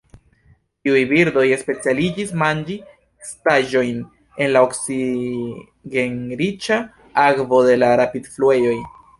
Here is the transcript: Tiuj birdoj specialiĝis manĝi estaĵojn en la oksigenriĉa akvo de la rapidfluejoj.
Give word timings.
Tiuj 0.87 1.01
birdoj 1.09 1.43
specialiĝis 1.63 2.31
manĝi 2.43 2.77
estaĵojn 3.25 3.99
en 3.99 4.49
la 4.55 4.63
oksigenriĉa 4.69 6.81
akvo 7.29 7.61
de 7.71 7.77
la 7.85 7.93
rapidfluejoj. 8.05 8.75